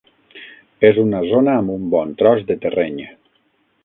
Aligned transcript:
És 0.89 0.95
una 1.01 1.19
zona 1.33 1.53
amb 1.63 1.73
un 1.73 1.83
bon 1.91 2.13
tros 2.21 2.41
de 2.47 2.57
terreny. 2.65 2.99